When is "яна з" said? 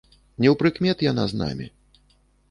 1.11-1.37